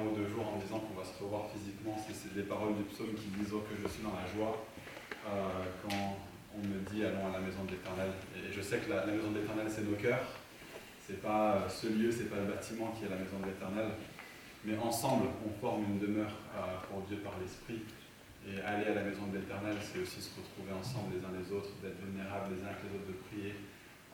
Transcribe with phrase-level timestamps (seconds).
[0.00, 1.96] ou deux jours en disant qu'on va se revoir physiquement.
[2.00, 4.64] C'est des paroles du psaume qui disent oh, que je suis dans la joie
[5.28, 6.16] euh, quand
[6.56, 8.12] on me dit allons à la maison de l'Éternel.
[8.36, 10.24] Et je sais que la, maison de l'Éternel, c'est nos cœurs.
[11.04, 13.90] C'est pas ce lieu, c'est pas le bâtiment qui est la maison de l'Éternel,
[14.64, 17.82] mais ensemble, on forme une demeure euh, pour Dieu par l'Esprit.
[18.46, 21.46] Et aller à la maison de l'Éternel, c'est aussi se retrouver ensemble les uns les
[21.54, 23.54] autres, d'être vulnérables les uns avec les autres, de prier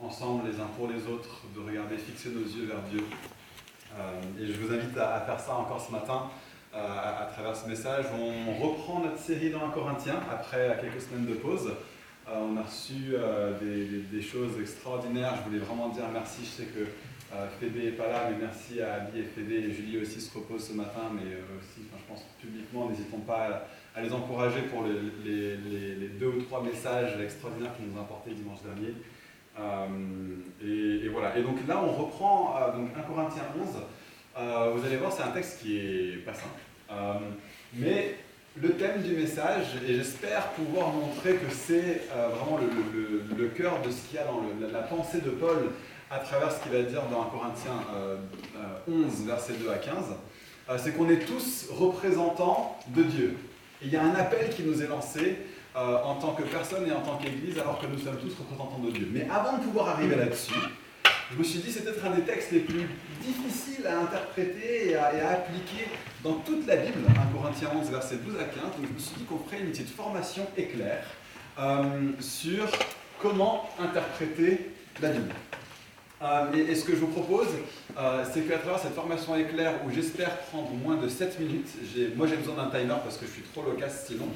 [0.01, 3.03] ensemble les uns pour les autres, de regarder, fixer nos yeux vers Dieu.
[3.97, 6.31] Euh, et je vous invite à, faire ça encore ce matin
[6.75, 8.07] euh, à, travers ce message.
[8.13, 11.73] On reprend notre série dans un Corinthien après quelques semaines de pause.
[12.27, 13.15] on a reçu
[14.11, 15.35] des, choses extraordinaires.
[15.39, 16.41] Je voulais vraiment dire merci.
[16.45, 16.87] Je sais que
[17.35, 19.57] euh, Fédé n'est pas là, mais merci à Ali et Fédé.
[19.57, 23.69] Et Julie aussi se repose ce matin, mais euh, aussi, je pense publiquement, n'hésitons pas
[23.95, 28.63] à, les encourager pour les, deux ou trois messages extraordinaires qu'ils nous ont apportés dimanche
[28.63, 28.95] dernier.
[29.59, 31.37] Euh, et, voilà.
[31.37, 33.69] Et donc là, on reprend donc 1 Corinthiens 11.
[34.75, 37.23] vous allez voir, c'est un texte qui est pas simple.
[37.75, 38.17] mais
[38.61, 44.03] le thème du message, et j'espère pouvoir montrer que c'est vraiment le, cœur de ce
[44.09, 44.43] qu'il y a dans
[44.73, 45.71] la pensée de Paul
[46.11, 47.83] à travers ce qu'il va dire dans 1 Corinthiens
[48.89, 49.95] 11, versets 2 à 15,
[50.71, 53.37] euh, c'est qu'on est tous représentants de Dieu.
[53.83, 55.39] il y a un appel qui nous est lancé
[55.77, 58.79] euh, en tant que personne et en tant qu'Église, alors que nous sommes tous représentants
[58.79, 59.09] de Dieu.
[59.13, 60.55] Mais avant de pouvoir arriver là-dessus,
[61.31, 62.89] je me suis dit c'est peut-être un des textes les plus
[63.23, 65.89] difficiles à interpréter et à, appliquer
[66.25, 68.63] dans toute la Bible, 1 Corinthiens 11, versets 12 à 15.
[68.63, 71.05] Donc je me suis dit qu'on ferait une petite formation éclair
[71.59, 72.67] euh, sur
[73.21, 74.71] comment interpréter
[75.03, 75.35] la Bible.
[76.21, 77.47] Euh, et, ce que je vous propose,
[77.97, 81.69] euh, c'est qu'à travers cette formation éclair, où j'espère prendre moins de 7 minutes,
[82.17, 84.27] moi j'ai besoin d'un timer parce que je suis trop loquace sinon,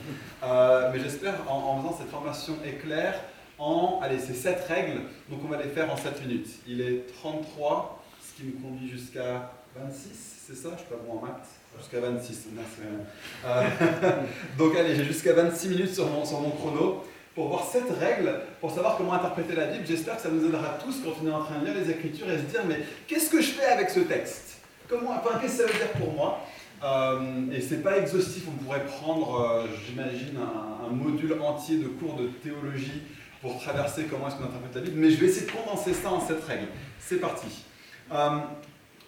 [0.44, 3.14] euh, mais j'espère en, faisant cette formation éclair,
[3.58, 6.48] en, allez, c'est 7 règles, donc on va les faire en 7 minutes.
[6.68, 10.08] Il est 33, ce qui me conduit jusqu'à 26,
[10.46, 10.70] c'est ça?
[10.74, 11.48] Je suis pas bon en maths.
[11.78, 12.48] Jusqu'à 26,
[14.58, 17.02] donc allez, j'ai jusqu'à 26 minutes sur mon chrono
[17.34, 19.84] pour voir cette règle, pour savoir comment interpréter la Bible.
[19.86, 22.30] J'espère que ça nous aidera tous quand on est en train de lire les Écritures
[22.30, 24.58] et se dire mais qu'est-ce que je fais avec ce texte?
[24.88, 26.40] Comment, enfin, Qu'est-ce que ça veut dire pour moi?
[26.84, 32.16] Euh, Et c'est pas exhaustif, on pourrait prendre, euh, j'imagine, un, module entier de cours
[32.16, 33.02] de théologie
[33.40, 36.10] pour traverser comment est-ce qu'on interprète la Bible, mais je vais essayer de condenser ça
[36.10, 36.66] en cette règle.
[36.98, 37.46] C'est parti.
[38.12, 38.38] Euh,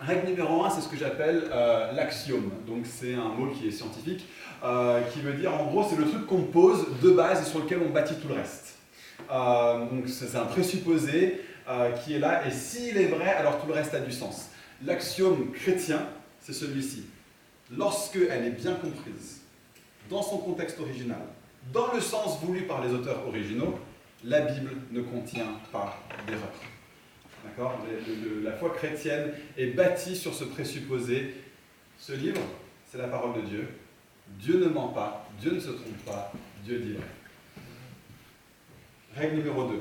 [0.07, 2.51] règle numéro 1, c'est ce que j'appelle euh, l'axiome.
[2.67, 4.27] Donc c'est un mot qui est scientifique.
[4.63, 7.59] Euh, qui veut dire en gros c'est le truc qu'on pose de base et sur
[7.59, 8.77] lequel on bâtit tout le reste.
[9.31, 11.43] Euh, donc c'est un présupposé
[12.03, 14.51] qui est là et s'il est vrai alors tout le reste a du sens.
[14.85, 16.07] L'axiome chrétien
[16.41, 17.05] c'est celui-ci.
[17.77, 19.41] Lorsque elle est bien comprise
[20.09, 21.21] dans son contexte original,
[21.73, 23.79] dans le sens voulu par les auteurs originaux,
[24.25, 26.53] la Bible ne contient pas d'erreur.
[27.45, 27.79] D'accord
[28.43, 31.35] La foi chrétienne est bâtie sur ce présupposé.
[31.99, 32.41] Ce livre,
[32.91, 33.69] c'est la parole de Dieu.
[34.39, 36.33] Dieu ne ment pas, Dieu ne se trompe pas,
[36.65, 37.05] Dieu dit vrai.
[39.17, 39.81] Règle numéro 2.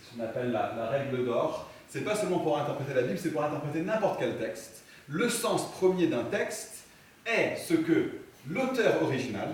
[0.00, 1.70] C'est ce qu'on appelle la, règle d'or.
[1.88, 4.84] C'est pas seulement pour interpréter la Bible, c'est pour interpréter n'importe quel texte.
[5.08, 6.86] Le sens premier d'un texte
[7.24, 8.10] est ce que
[8.48, 9.50] l'auteur original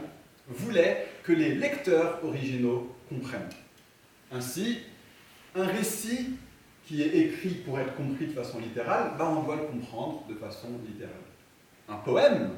[0.48, 3.50] voulait que les lecteurs originaux comprennent.
[4.32, 4.78] Ainsi,
[5.54, 6.30] un récit
[6.87, 10.34] qui est écrit pour être compris de façon littérale, bah on doit le comprendre de
[10.34, 11.15] façon littérale.
[11.88, 12.50] Un poème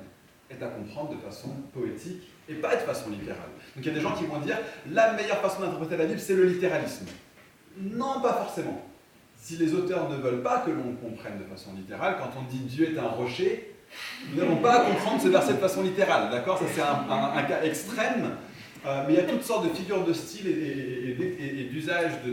[0.51, 3.51] est à comprendre de façon poétique et pas de façon littérale.
[3.75, 4.59] Donc il y a des gens qui vont dire
[4.91, 7.07] la meilleure façon d'interpréter la Bible, c'est le littéralisme.
[7.78, 8.83] Non, pas forcément.
[9.37, 12.60] Si les auteurs ne veulent pas que l'on comprenne de façon littérale, quand on dit
[12.60, 13.75] Dieu est un rocher,
[14.31, 16.31] nous n'avons pas à comprendre ce verset de façon littérale.
[16.31, 16.59] D'accord?
[16.59, 18.37] Ça, c'est un, cas extrême.
[18.87, 22.33] Euh, mais il y a toutes sortes de figures de style et, d'usage de,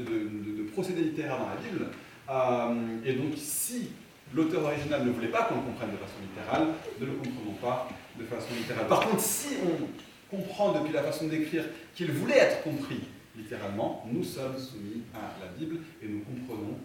[0.71, 1.87] procédés littéraires dans la Bible.
[2.29, 3.89] Euh, et donc, si
[4.33, 6.67] l'auteur original ne voulait pas qu'on le comprenne de façon littérale,
[6.99, 8.87] ne le comprenons pas de façon littérale.
[8.87, 11.65] Par contre, si on comprend depuis la façon d'écrire
[11.95, 13.01] qu'il voulait être compris
[13.35, 16.77] littéralement, nous sommes soumis à la Bible et nous comprenons,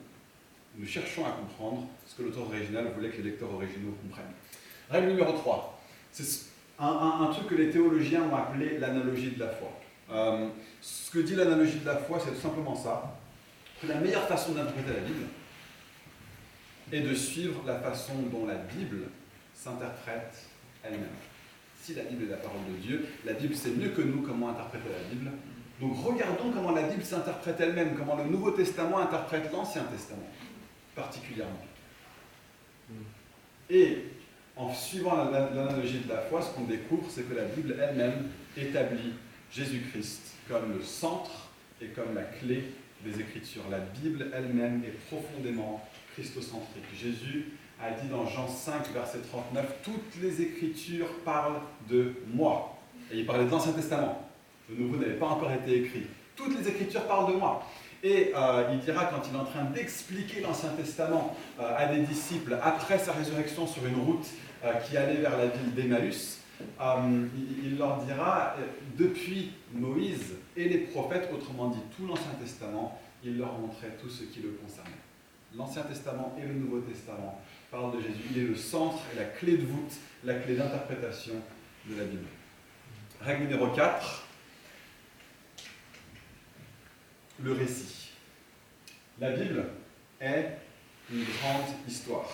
[0.76, 4.32] nous cherchons à comprendre ce que l'auteur original voulait que les lecteurs originaux comprennent.
[4.90, 5.80] Règle numéro 3.
[6.12, 6.46] C'est
[6.78, 9.68] un, truc que les théologiens ont appelé l'analogie de la foi.
[10.10, 10.48] Euh,
[10.80, 13.16] ce que dit l'analogie de la foi, c'est tout simplement ça,
[13.80, 15.26] que la meilleure façon d'interpréter la Bible,
[16.92, 19.08] et de suivre la façon dont la Bible
[19.54, 20.46] s'interprète
[20.84, 21.08] elle-même.
[21.82, 24.50] Si la Bible est la parole de Dieu, la Bible sait mieux que nous comment
[24.50, 25.30] interpréter la Bible.
[25.80, 30.28] Donc regardons comment la Bible s'interprète elle-même, comment le Nouveau Testament interprète l'Ancien Testament,
[30.94, 31.66] particulièrement.
[33.68, 34.04] Et
[34.56, 39.12] en suivant l'analogie de la foi, ce qu'on découvre, c'est que la Bible elle-même établit
[39.52, 41.50] Jésus-Christ comme le centre
[41.82, 42.64] et comme la clé
[43.04, 43.62] des Écritures.
[43.70, 46.84] La Bible elle-même est profondément christocentrique.
[46.94, 52.78] Jésus a dit dans Jean 5, verset 39, Toutes les Écritures parlent de moi.
[53.12, 54.28] Et il parlait de l'Ancien Testament.
[54.68, 56.06] Le Nouveau n'avait pas encore été écrit.
[56.34, 57.62] Toutes les Écritures parlent de moi.
[58.02, 62.02] Et euh, il dira, quand il est en train d'expliquer l'Ancien Testament euh, à des
[62.02, 64.26] disciples après sa résurrection sur une route
[64.64, 68.56] euh, qui allait vers la ville d'Emmaüs, il leur dira,
[68.96, 74.24] depuis Moïse et les prophètes, autrement dit tout l'Ancien Testament, il leur montrait tout ce
[74.24, 74.90] qui le concernait.
[75.56, 78.22] L'Ancien Testament et le Nouveau Testament parlent de Jésus.
[78.30, 79.92] Il est le centre et la clé de voûte,
[80.24, 81.34] la clé d'interprétation
[81.86, 82.26] de la Bible.
[83.20, 84.24] Règle numéro 4,
[87.42, 88.10] le récit.
[89.18, 89.64] La Bible
[90.20, 90.58] est
[91.10, 92.30] une grande histoire.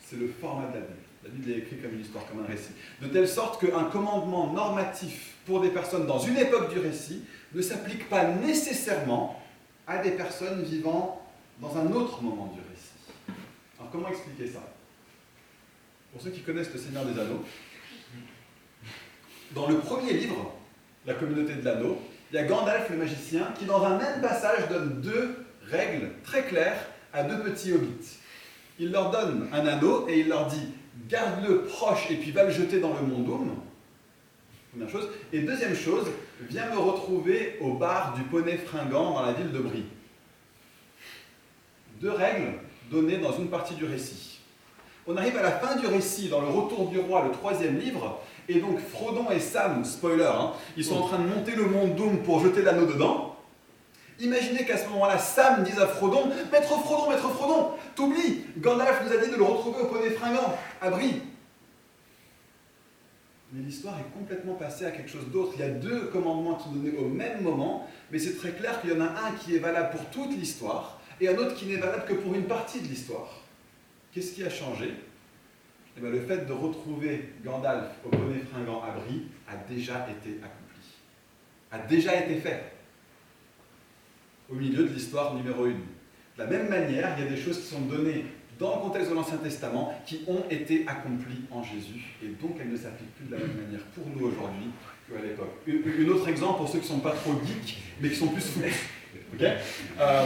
[0.00, 0.99] C'est le format de la Bible.
[1.22, 2.72] La Bible est écrite comme une histoire, comme un récit.
[3.02, 7.24] De telle sorte qu'un commandement normatif pour des personnes dans une époque du récit
[7.54, 9.42] ne s'applique pas nécessairement
[9.86, 11.20] à des personnes vivant
[11.60, 13.38] dans un autre moment du récit.
[13.78, 14.60] Alors comment expliquer ça?
[16.12, 17.44] Pour ceux qui connaissent le Seigneur des Anneaux,
[19.52, 20.54] dans le premier livre,
[21.06, 21.98] La communauté de l'anneau,
[22.30, 25.34] il y a Gandalf le magicien qui, dans un même passage, donne deux
[25.64, 28.18] règles très claires à deux petits hobbits.
[28.78, 30.68] Il leur donne un anneau et il leur dit
[31.10, 33.26] garde-le proche et puis va le jeter dans le monde
[34.70, 35.08] Première chose.
[35.32, 36.06] Et deuxième chose,
[36.48, 39.84] viens me retrouver au bar du poney fringant dans la ville de Brie.
[42.00, 42.54] Deux règles
[42.90, 44.38] données dans une partie du récit.
[45.06, 48.20] On arrive à la fin du récit, dans le Retour du roi, le troisième livre,
[48.48, 51.88] et donc Frodon et Sam, spoiler, hein, ils sont en train de monter le mont
[51.88, 53.36] Doom pour jeter l'anneau dedans.
[54.20, 59.12] Imaginez qu'à ce moment-là, Sam dise à Frodon Maître Frodon, Maître Frodon, t'oublies, Gandalf nous
[59.12, 61.22] a dit de le retrouver au poney fringant, à Brie.
[63.52, 65.52] Mais l'histoire est complètement passée à quelque chose d'autre.
[65.56, 68.80] Il y a deux commandements qui sont donnés au même moment, mais c'est très clair
[68.80, 71.66] qu'il y en a un qui est valable pour toute l'histoire et un autre qui
[71.66, 73.40] n'est valable que pour une partie de l'histoire.
[74.12, 74.94] Qu'est-ce qui a changé?
[75.96, 80.38] Eh bien, le fait de retrouver Gandalf au bonnet fringant à Brie a déjà été
[80.38, 80.86] accompli,
[81.72, 82.72] a déjà été fait
[84.50, 85.68] au milieu de l'histoire numéro 1.
[85.68, 85.74] De
[86.38, 88.24] la même manière, il y a des choses qui sont données
[88.58, 92.70] dans le contexte de l'Ancien Testament qui ont été accomplies en Jésus et donc elles
[92.70, 94.68] ne s'appliquent plus de la même manière pour nous aujourd'hui
[95.08, 95.56] qu'à l'époque.
[95.66, 98.44] Un autre exemple pour ceux qui ne sont pas trop geeks mais qui sont plus
[98.44, 98.62] foot.
[100.00, 100.24] Euh,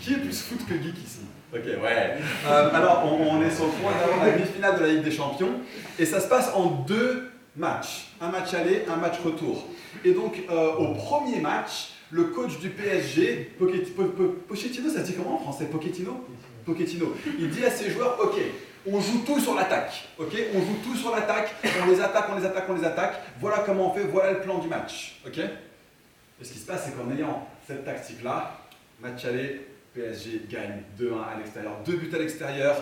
[0.00, 1.20] qui, est plus foot que geek ici?
[1.52, 2.14] Ok, ouais.
[2.46, 5.60] Euh, alors, on, est sur le point d'avoir la demi-finale de la Ligue des Champions,
[5.98, 8.08] et ça se passe en deux matchs.
[8.20, 9.68] Un match aller, un match retour.
[10.04, 15.36] Et donc, euh, au premier match, le coach du PSG, Pochettino, ça se dit comment
[15.36, 16.26] en français Pochettino?
[16.64, 17.14] Pochettino.
[17.38, 18.40] Il dit à ses joueurs, ok,
[18.86, 20.08] on joue tout sur l'attaque.
[20.18, 21.54] Ok, on joue tout sur l'attaque.
[21.82, 23.20] On les attaque, on les attaque, on les attaque.
[23.40, 24.04] Voilà comment on fait.
[24.04, 25.20] Voilà le plan du match.
[25.26, 25.38] Ok?
[25.38, 28.60] Et ce qui se passe, c'est qu'en ayant cette tactique-là,
[29.00, 32.76] match aller, PSG gagne 2-1 à l'extérieur, deux buts à l'extérieur,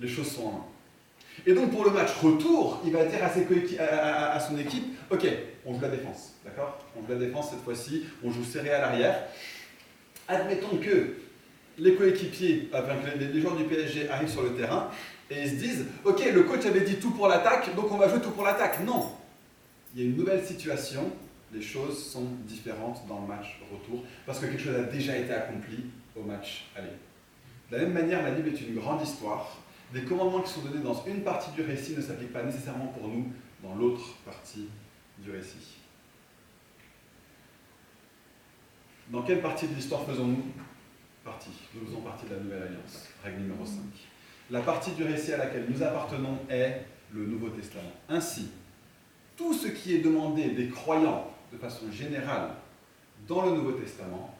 [0.00, 0.64] les choses sont en main.
[1.46, 5.26] Et donc pour le match retour, il va dire à, à, son équipe, ok,
[5.66, 6.78] on joue la défense, d'accord?
[6.98, 9.24] On joue la défense cette fois-ci, on joue serré à l'arrière.
[10.26, 11.14] Admettons que
[11.78, 14.90] les coéquipiers, enfin que les, joueurs du PSG arrivent sur le terrain
[15.30, 18.08] et ils se disent, ok, le coach avait dit tout pour l'attaque, donc on va
[18.08, 18.84] jouer tout pour l'attaque.
[18.84, 19.12] Non,
[19.94, 21.10] il y a une nouvelle situation,
[21.52, 25.32] les choses sont différentes dans le match retour parce que quelque chose a déjà été
[25.32, 25.84] accompli
[26.16, 26.88] au match aller.
[27.70, 29.58] De la même manière, la Bible est une grande histoire.
[29.92, 33.08] Des commandements qui sont donnés dans une partie du récit ne s'appliquent pas nécessairement pour
[33.08, 34.68] nous dans l'autre partie
[35.18, 35.77] du récit.
[39.10, 40.44] Dans quelle partie de l'histoire faisons-nous
[41.24, 41.48] partie?
[41.74, 43.78] Nous faisons partie de la Nouvelle Alliance, règle numéro 5.
[44.50, 46.82] La partie du récit à laquelle nous appartenons est
[47.14, 47.92] le Nouveau Testament.
[48.10, 48.50] Ainsi,
[49.34, 52.50] tout ce qui est demandé des croyants de façon générale
[53.26, 54.36] dans le Nouveau Testament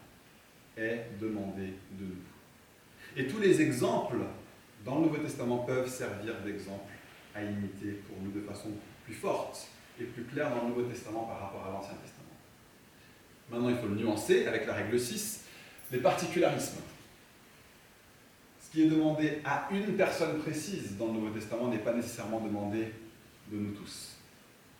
[0.76, 3.16] est demandé de nous.
[3.16, 4.18] Et tous les exemples
[4.84, 6.92] dans le Nouveau Testament peuvent servir d'exemple
[7.34, 8.68] à imiter pour nous de façon
[9.06, 9.66] plus forte
[9.98, 12.17] et plus claire dans le Nouveau Testament par rapport à l'Ancien Testament.
[13.50, 15.44] Maintenant, il faut le nuancer avec la règle 6,
[15.92, 16.80] les particularismes.
[18.60, 22.40] Ce qui est demandé à une personne précise dans le Nouveau Testament n'est pas nécessairement
[22.40, 22.92] demandé
[23.50, 24.16] de nous tous.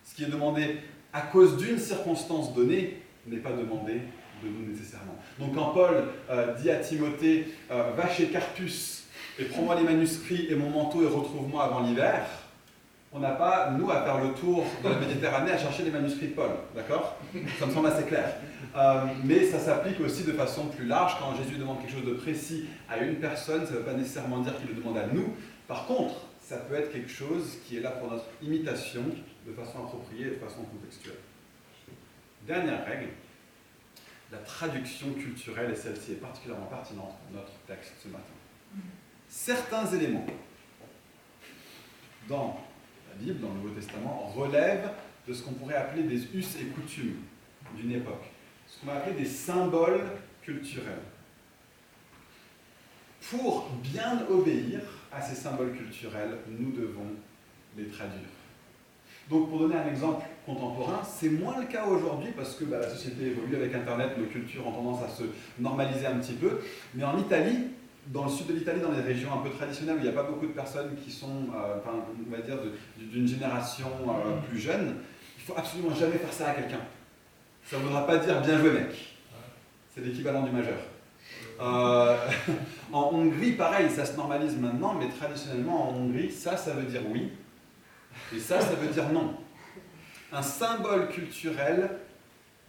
[0.05, 0.77] Ce qui est demandé
[1.11, 4.01] à cause d'une circonstance donnée n'est pas demandé
[4.43, 5.15] de nous nécessairement.
[5.39, 9.05] Donc quand Paul euh, dit à Timothée, euh, va chez Carpus
[9.39, 12.25] et prends-moi les manuscrits et mon manteau et retrouve-moi avant l'hiver,
[13.11, 16.27] On n'a pas, nous, à faire le tour de la Méditerranée à chercher les manuscrits
[16.27, 17.17] de Paul, d'accord?
[17.59, 18.35] Ça me semble assez clair.
[18.75, 21.17] Euh, mais ça s'applique aussi de façon plus large.
[21.19, 24.39] Quand Jésus demande quelque chose de précis à une personne, ça ne veut pas nécessairement
[24.39, 25.33] dire qu'il le demande à nous.
[25.67, 29.03] Par contre, ça peut être quelque chose qui est là pour notre imitation
[29.47, 31.19] de façon appropriée et de façon contextuelle.
[32.45, 33.09] Dernière règle,
[34.31, 38.23] la traduction culturelle, et celle-ci est particulièrement pertinente pour notre texte ce matin.
[39.27, 40.25] Certains éléments
[42.27, 42.59] dans
[43.09, 44.89] la Bible, dans le Nouveau Testament, relèvent
[45.27, 47.17] de ce qu'on pourrait appeler des us et coutumes
[47.75, 48.28] d'une époque,
[48.69, 50.01] ce qu'on va appeler des symboles
[50.41, 51.01] culturels.
[53.29, 54.79] Pour bien obéir
[55.11, 57.11] à ces symboles culturels, nous devons
[57.77, 58.29] les traduire.
[59.29, 62.89] Donc pour donner un exemple contemporain, c'est moins le cas aujourd'hui parce que bah, la
[62.89, 65.23] société évolue avec Internet, nos cultures ont tendance à se
[65.59, 66.59] normaliser un petit peu.
[66.95, 67.67] Mais en Italie,
[68.07, 70.13] dans le sud de l'Italie, dans les régions un peu traditionnelles où il n'y a
[70.13, 72.57] pas beaucoup de personnes qui sont, euh, on va dire,
[72.97, 74.95] d'une génération euh, plus jeune,
[75.37, 76.81] il faut absolument jamais faire ça à quelqu'un.
[77.69, 79.15] Ça ne voudra pas dire bien joué mec.
[79.93, 80.79] C'est l'équivalent du majeur.
[81.61, 82.17] Euh,
[82.91, 87.01] en Hongrie, pareil, ça se normalise maintenant, mais traditionnellement en Hongrie, ça, ça veut dire
[87.07, 87.31] oui.
[88.35, 89.35] Et ça, ça veut dire non.
[90.33, 91.91] Un symbole culturel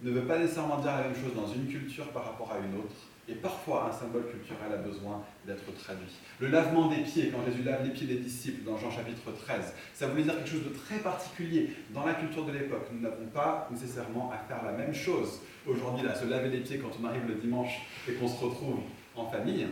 [0.02, 2.78] ne veut pas nécessairement dire la même chose dans une culture par rapport à une
[2.78, 2.94] autre.
[3.30, 6.10] Et parfois, un symbole culturel a besoin d'être traduit.
[6.40, 9.72] Le lavement des pieds, quand Jésus lave les pieds des disciples dans Jean chapitre 13,
[9.94, 12.88] ça voulait dire quelque chose de très particulier dans la culture de l'époque.
[12.92, 16.78] Nous n'avons pas nécessairement à faire la même chose aujourd'hui, à se laver les pieds
[16.78, 18.80] quand on arrive le dimanche et qu'on se retrouve
[19.14, 19.68] en famille.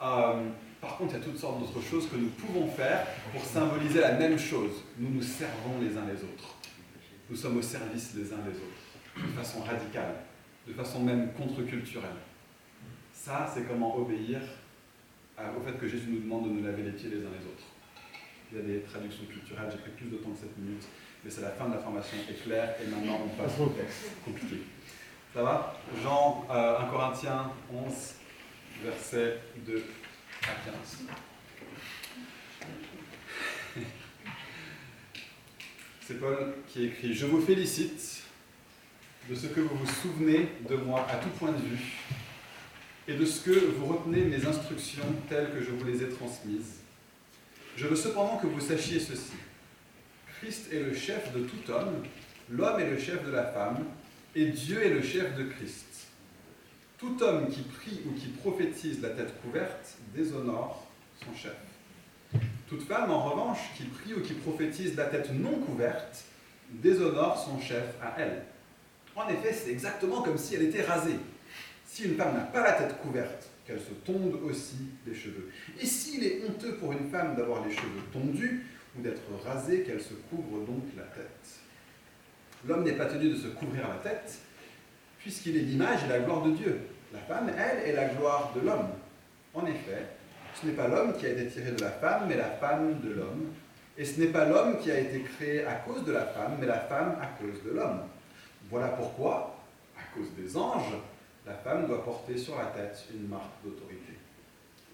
[0.00, 3.44] Euh, par contre, il y a toutes sortes d'autres choses que nous pouvons faire pour
[3.44, 4.84] symboliser la même chose.
[4.98, 6.54] Nous nous servons les uns les autres.
[7.28, 10.14] Nous sommes au service les uns les autres, de façon radicale,
[10.68, 12.20] de façon même contre-culturelle.
[13.24, 14.38] Ça, c'est comment obéir
[15.38, 17.64] au fait que Jésus nous demande de nous laver les pieds les uns les autres.
[18.52, 20.84] Il y a des traductions culturelles, j'ai pris plus de temps que 7 minutes,
[21.24, 24.10] mais c'est la fin de la formation est claire, et maintenant on passe au texte
[24.26, 24.64] compliqué.
[25.32, 25.74] Ça va?
[26.02, 27.92] Jean 1 euh, Corinthiens 11,
[28.84, 29.82] verset 2
[30.42, 31.06] à 15.
[36.02, 38.22] C'est Paul qui écrit Je vous félicite
[39.30, 41.94] de ce que vous vous souvenez de moi à tout point de vue
[43.06, 46.80] et de ce que vous retenez mes instructions telles que je vous les ai transmises.
[47.76, 49.32] Je veux cependant que vous sachiez ceci.
[50.38, 52.04] Christ est le chef de tout homme,
[52.50, 53.84] l'homme est le chef de la femme,
[54.34, 56.08] et Dieu est le chef de Christ.
[56.98, 60.86] Tout homme qui prie ou qui prophétise la tête couverte déshonore
[61.22, 61.56] son chef.
[62.68, 66.24] Toute femme, en revanche, qui prie ou qui prophétise la tête non couverte
[66.70, 68.44] déshonore son chef à elle.
[69.14, 71.18] En effet, c'est exactement comme si elle était rasée.
[71.94, 75.48] Si une femme n'a pas la tête couverte, qu'elle se tonde aussi les cheveux.
[75.80, 78.66] Et s'il est honteux pour une femme d'avoir les cheveux tondus
[78.98, 81.60] ou d'être rasée, qu'elle se couvre donc la tête.
[82.66, 84.40] L'homme n'est pas tenu de se couvrir la tête,
[85.20, 86.80] puisqu'il est l'image et la gloire de Dieu.
[87.12, 88.90] La femme, elle, est la gloire de l'homme.
[89.54, 90.08] En effet,
[90.60, 93.10] ce n'est pas l'homme qui a été tiré de la femme, mais la femme de
[93.10, 93.52] l'homme.
[93.96, 96.66] Et ce n'est pas l'homme qui a été créé à cause de la femme, mais
[96.66, 98.00] la femme à cause de l'homme.
[98.68, 99.60] Voilà pourquoi,
[99.96, 100.92] à cause des anges,
[101.46, 104.14] la femme doit porter sur la tête une marque d'autorité.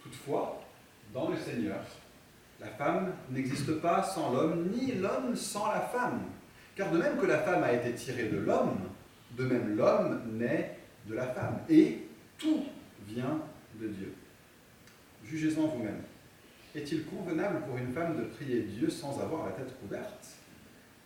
[0.02, 0.60] Toutefois,
[1.14, 1.78] dans le Seigneur,
[2.60, 6.22] la femme n'existe pas sans l'homme, ni l'homme sans la femme.
[6.76, 8.78] Car de même que la femme a été tirée de l'homme,
[9.36, 11.60] de même l'homme naît de la femme.
[11.68, 12.06] Et
[12.38, 12.64] tout
[13.06, 13.40] vient
[13.80, 14.14] de Dieu.
[15.24, 16.02] Jugez-en vous-même.
[16.74, 20.26] Est-il convenable pour une femme de prier Dieu sans avoir la tête couverte?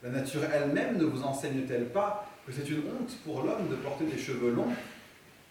[0.03, 4.05] La nature elle-même ne vous enseigne-t-elle pas que c'est une honte pour l'homme de porter
[4.05, 4.73] des cheveux longs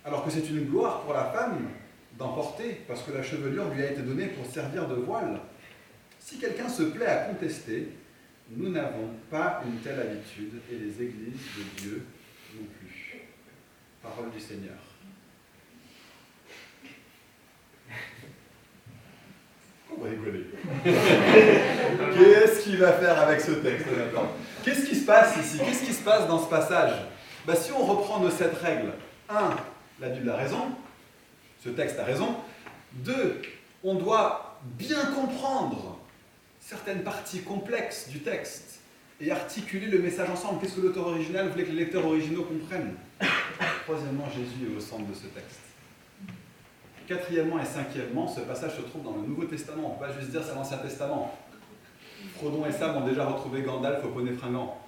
[0.06, 1.70] alors que c'est une gloire pour la femme
[2.18, 5.40] d'en porter, parce que la chevelure lui a été donnée pour servir de voile.
[6.20, 7.90] Si quelqu'un se plaît à contester,
[8.50, 12.06] nous n'avons pas une telle habitude, et les églises de Dieu
[12.56, 13.22] non plus.
[14.02, 14.76] Parole du Seigneur.
[19.96, 20.46] On va rigoler.
[20.84, 24.32] Qu'est-ce qu'il va faire avec ce texte maintenant
[24.64, 25.60] Qu'est-ce qui se passe ici?
[25.60, 26.94] Qu'est-ce qui se passe dans ce passage?
[27.46, 28.94] Bah, Si on reprend nos sept règles,
[29.30, 29.56] 1
[30.00, 30.72] la Bible a raison,
[31.64, 32.36] ce texte a raison.
[32.94, 33.42] Deux,
[33.84, 35.98] on doit bien comprendre
[36.60, 38.80] certaines parties complexes du texte
[39.22, 40.62] et articuler le message ensemble.
[40.62, 42.96] Qu'est-ce que l'auteur original voulait que les lecteurs originaux comprennent?
[43.86, 45.60] Troisièmement, Jésus est au centre de ce texte.
[47.08, 49.90] Quatrièmement et cinquièmement, ce passage se trouve dans le Nouveau Testament.
[49.90, 51.38] On ne peut pas juste dire c'est l'Ancien Testament.
[52.38, 54.80] Frodon et Sam ont déjà retrouvé Gandalf au poney fringant.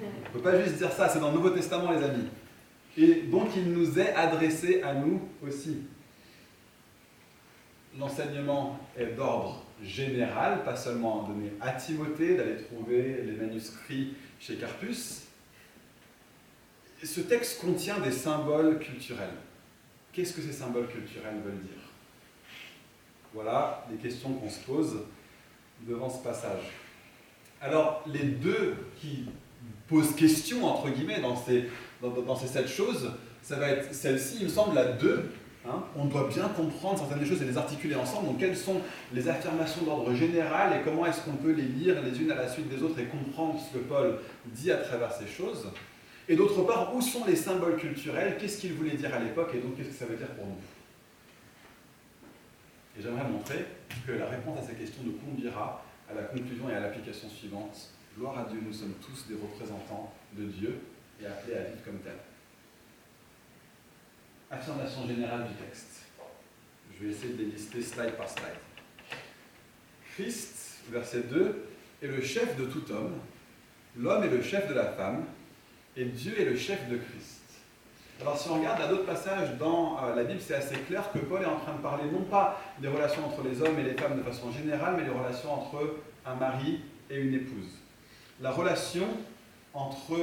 [0.00, 2.28] On ne peut pas juste dire ça, c'est dans le Nouveau Testament, les amis
[2.96, 5.78] et donc il nous est adressé à nous aussi.
[7.98, 15.22] L'enseignement est d'ordre général, pas seulement donné à Timothée, d'aller trouver les manuscrits chez Carpus.
[17.02, 19.34] Ce texte contient des symboles culturels.
[20.12, 21.82] Qu'est-ce que ces symboles culturels veulent dire?
[23.32, 25.00] Voilà les questions qu'on se pose
[25.82, 26.62] devant ce passage.
[27.60, 29.26] Alors, les deux qui
[29.88, 31.68] posent question, entre guillemets, dans ces,
[32.10, 33.10] dans, ces sept choses,
[33.42, 35.30] ça va être celle-ci, il me semble, la 2.
[35.66, 35.82] Hein.
[35.96, 38.26] on doit bien comprendre certaines choses et les articuler ensemble.
[38.26, 38.82] Donc, quelles sont
[39.14, 42.48] les affirmations d'ordre général et comment est-ce qu'on peut les lire les unes à la
[42.48, 45.68] suite des autres et comprendre ce que Paul dit à travers ces choses?
[46.28, 48.36] Et d'autre part, où sont les symboles culturels?
[48.38, 50.60] Qu'est-ce qu'il voulait dire à l'époque et donc qu'est-ce que ça veut dire pour nous?
[52.98, 53.64] Et j'aimerais montrer
[54.06, 57.90] que la réponse à ces questions nous conduira à la conclusion et à l'application suivante.
[58.18, 60.78] Gloire à Dieu, nous sommes tous des représentants de Dieu
[61.20, 62.12] et appelés à vivre comme tels.
[64.50, 66.02] Affirmation générale du texte.
[66.92, 68.46] Je vais essayer de les lister slide par slide.
[70.14, 71.66] Christ, verset 2,
[72.02, 73.18] est le chef de tout homme,
[73.96, 75.24] l'homme est le chef de la femme,
[75.96, 77.40] et Dieu est le chef de Christ.
[78.20, 81.18] Alors si on regarde à d'autres passages dans euh, la Bible, c'est assez clair que
[81.18, 83.94] Paul est en train de parler non pas des relations entre les hommes et les
[83.94, 86.80] femmes de façon générale, mais des relations entre un mari
[87.10, 87.78] et une épouse.
[88.40, 89.06] La relation
[89.72, 90.16] entre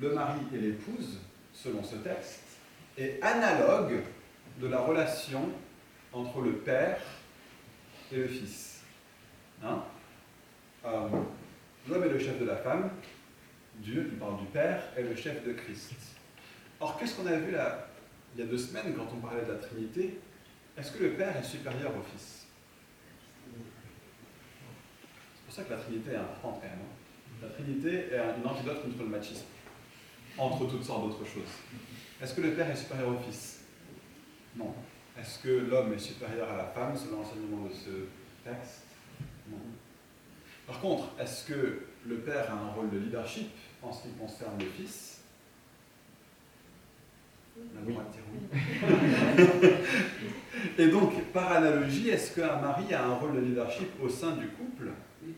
[0.00, 1.18] le mari et l'épouse,
[1.52, 2.42] selon ce texte,
[2.96, 4.00] est analogue
[4.60, 5.50] de la relation
[6.12, 7.00] entre le père
[8.12, 8.82] et le fils.
[9.62, 9.82] Hein
[10.84, 11.08] euh,
[11.88, 12.90] L'homme est le chef de la femme,
[13.76, 15.94] Dieu, il parle du père, est le chef de Christ.
[16.80, 17.88] Or, qu'est-ce qu'on a vu là,
[18.34, 20.18] il y a deux semaines quand on parlait de la Trinité
[20.76, 22.46] Est-ce que le Père est supérieur au Fils?
[25.34, 26.78] C'est pour ça que la Trinité est importante quand même.
[27.42, 29.46] La Trinité est un antidote contre le machisme,
[30.40, 31.52] entre toutes sortes d'autres choses.
[32.20, 33.60] Est-ce que le Père est supérieur au Fils?
[34.56, 34.74] Non.
[35.18, 37.90] Est-ce que l'homme est supérieur à la femme selon l'enseignement de ce
[38.42, 38.84] texte?
[39.50, 39.58] Non.
[40.66, 43.50] Par contre, est-ce que le Père a un rôle de leadership
[43.82, 45.20] en ce qui concerne le Fils?
[50.78, 54.48] Et donc, par analogie, est-ce qu'un mari a un rôle de leadership au sein du
[54.48, 54.88] couple?
[55.22, 55.34] Oui.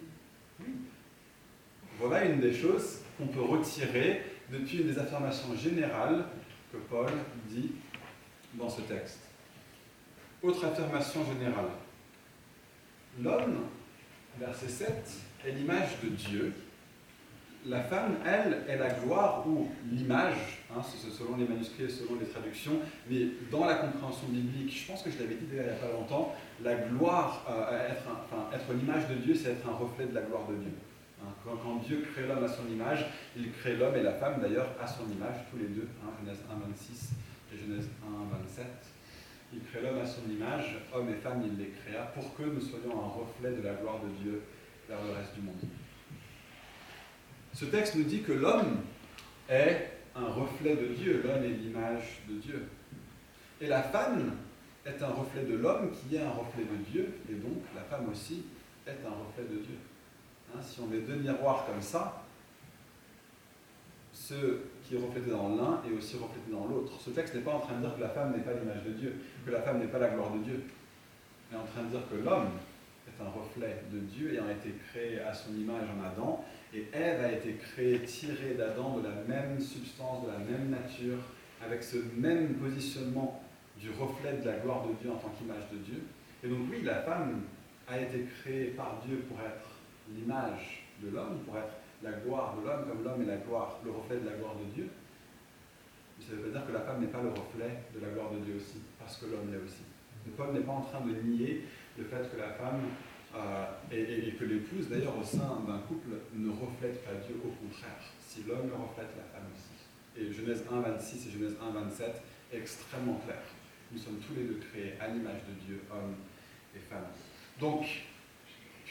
[1.99, 6.27] Voilà une des choses qu'on peut retirer depuis des affirmations générales
[6.71, 7.11] que Paul
[7.49, 7.73] dit
[8.55, 9.21] dans ce texte.
[10.43, 11.71] Autre affirmation générale.
[13.21, 13.67] L'homme,
[14.39, 15.11] verset 7,
[15.47, 16.53] est l'image de Dieu
[17.67, 22.81] la femme, elle, est la gloire ou l'image, hein, selon les manuscrits selon les traductions,
[23.09, 25.93] mais dans la compréhension biblique, je pense que je l'avais dit il n'y a pas
[25.93, 28.03] longtemps, la gloire, euh, être,
[28.53, 30.73] être l'image de Dieu, c'est être un reflet de la gloire de Dieu.
[31.23, 31.33] Hein.
[31.45, 33.07] quand, Dieu crée l'homme à son image,
[33.37, 36.41] il crée l'homme et la femme d'ailleurs à son image, tous les deux, hein, Genèse
[36.51, 37.11] 1, 26
[37.53, 38.67] et Genèse 1, 27.
[39.55, 42.61] Il crée l'homme à son image, homme et femme, il les créa pour que nous
[42.61, 44.43] soyons un reflet de la gloire de Dieu
[44.89, 45.57] vers le reste du monde.
[47.53, 48.79] Ce texte nous dit que l'homme
[49.49, 52.67] est un reflet de Dieu, l'homme est l'image de Dieu.
[53.61, 54.33] Et la femme
[54.85, 58.09] est un reflet de l'homme qui est un reflet de Dieu, et donc la femme
[58.11, 58.45] aussi
[58.87, 59.77] est un reflet de Dieu.
[60.55, 62.23] Hein, si on met deux miroirs comme ça,
[64.13, 64.35] ce
[64.85, 66.93] qui est reflété dans l'un est aussi reflété dans l'autre.
[67.01, 68.91] Ce texte n'est pas en train de dire que la femme n'est pas l'image de
[68.91, 69.15] Dieu,
[69.47, 70.63] que la femme n'est pas la gloire de Dieu.
[71.51, 72.51] Il est en train de dire que l'homme
[73.09, 77.25] est un reflet de Dieu ayant été créé à son image en Adam et Ève
[77.25, 81.19] a été créée, tirée d'Adam de la même substance, de la même nature,
[81.65, 83.43] avec ce même positionnement
[83.79, 86.03] du reflet de la gloire de Dieu en tant qu'image de Dieu.
[86.45, 87.43] Et donc oui, la femme
[87.89, 89.72] a été créée par Dieu pour être
[90.15, 93.91] l'image de l'homme, pour être la gloire de l'homme, comme l'homme est la gloire, le
[93.91, 94.89] reflet de la gloire de Dieu.
[96.19, 98.31] Mais ça veut pas dire que la femme n'est pas le reflet de la gloire
[98.33, 99.87] de Dieu aussi, parce que l'homme l'est aussi.
[100.27, 101.65] Le Paul n'est pas en train de nier
[101.99, 102.81] le fait que la femme
[103.35, 108.03] euh, et, que l'épouse, d'ailleurs, au sein d'un couple, ne reflète pas Dieu, au contraire.
[108.21, 109.73] Si l'homme le reflète, la femme aussi.
[110.17, 112.23] Et Genèse 1, 26 et Genèse 1, 27
[112.53, 113.41] est extrêmement clair.
[113.91, 116.15] Nous sommes tous les deux créés à l'image de Dieu, homme
[116.77, 117.07] et femme.
[117.59, 117.85] Donc,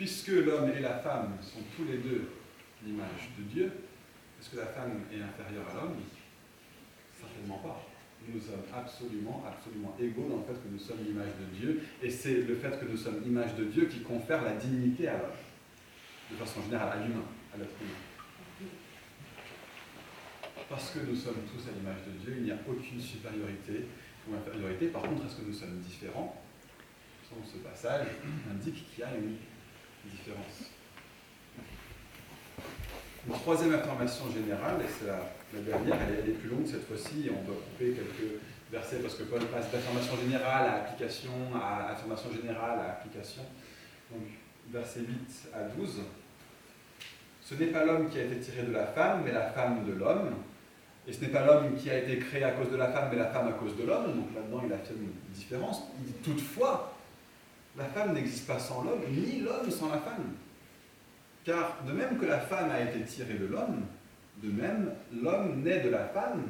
[0.01, 2.27] puisque l'homme et la femme sont tous les deux
[2.83, 3.71] l'image de Dieu,
[4.39, 5.97] est-ce que la femme est inférieure à l'homme?
[7.13, 7.85] Certainement pas
[8.27, 11.81] nous sommes absolument, absolument égaux dans le fait que nous sommes l'image de Dieu.
[12.03, 15.17] Et c'est le fait que nous sommes l'image de Dieu qui confère la dignité à
[15.17, 15.41] l'homme,
[16.29, 18.69] de façon générale, à l'humain, à l'être humain.
[20.69, 23.87] Parce que nous sommes tous à l'image de Dieu, il n'y a aucune supériorité
[24.27, 24.87] ou infériorité.
[24.87, 26.41] Par contre, est-ce que nous sommes différents?
[27.45, 28.07] Ce passage
[28.51, 29.37] indique qu'il y a une
[30.09, 30.71] différence.
[33.27, 37.43] Une troisième information générale, et c'est la, dernière, elle est, plus longue cette fois-ci, on
[37.45, 42.79] doit couper quelques versets parce que Paul passe d'affirmation générale à application, à affirmation générale
[42.79, 43.43] à application.
[44.11, 44.23] Donc,
[44.71, 46.01] versets 8 à 12.
[47.41, 49.93] Ce n'est pas l'homme qui a été tiré de la femme, mais la femme de
[49.93, 50.31] l'homme.
[51.07, 53.17] Et ce n'est pas l'homme qui a été créé à cause de la femme, mais
[53.17, 54.15] la femme à cause de l'homme.
[54.15, 55.83] Donc là-dedans, il affirme une différence.
[55.99, 56.90] Il dit toutefois,
[57.77, 60.35] la femme n'existe pas sans l'homme, ni l'homme sans la femme.
[61.43, 63.85] Car de même que la femme a été tirée de l'homme,
[64.43, 66.43] de même l'homme naît de la femme,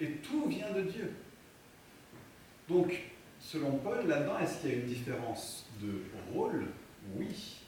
[0.00, 1.12] et tout vient de Dieu.
[2.68, 2.98] Donc,
[3.40, 6.66] selon Paul, là-dedans, est-ce qu'il y a une différence de rôle?
[7.16, 7.60] Oui.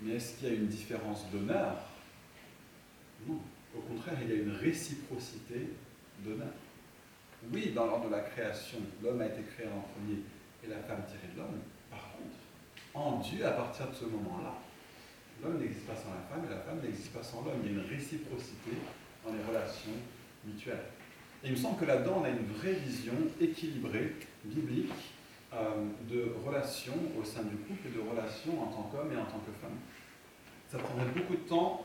[0.00, 1.76] Mais est-ce qu'il y a une différence d'honneur?
[3.26, 3.40] Non.
[3.76, 5.70] Au contraire, il y a une réciprocité
[6.24, 6.52] d'honneur.
[7.52, 10.20] Oui, dans l'ordre de la création, l'homme a été créé en premier
[10.64, 11.60] et la femme tirée de l'homme.
[11.90, 12.38] Par contre,
[12.94, 14.54] en Dieu, à partir de ce moment-là,
[15.42, 17.60] l'homme n'existe pas sans la femme et la femme n'existe pas sans l'homme.
[17.64, 18.72] Il y a une réciprocité
[19.24, 19.96] dans les relations
[20.44, 20.88] mutuelles.
[21.44, 25.14] Et il me semble que là-dedans, on a une vraie vision équilibrée, biblique,
[25.54, 29.24] euh, de relations au sein du couple et de relations en tant qu'homme et en
[29.24, 29.78] tant que femme.
[30.70, 31.84] Ça prendrait beaucoup de temps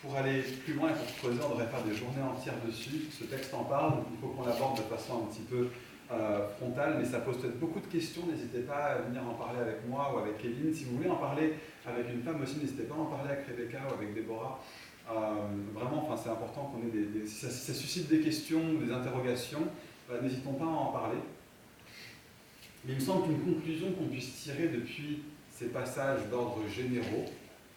[0.00, 3.08] pour aller plus loin et pour creuser, on devrait faire des journées entières dessus.
[3.10, 5.70] Ce texte en parle, il faut qu'on l'aborde de façon un petit peu
[6.10, 8.22] euh, frontale, mais ça pose peut-être beaucoup de questions.
[8.26, 10.72] N'hésitez pas à venir en parler avec moi ou avec Kevin.
[10.72, 11.54] Si vous voulez en parler
[11.86, 14.60] avec une femme aussi, n'hésitez pas à en parler avec Rebecca ou avec Déborah.
[15.10, 15.14] Euh,
[15.74, 19.66] vraiment, enfin, c'est important qu'on ait des, si, ça, suscite des questions, des interrogations,
[20.10, 21.18] euh, n'hésitons pas à en parler.
[22.84, 27.24] Mais il me semble qu'une conclusion qu'on puisse tirer depuis ces passages d'ordre généraux,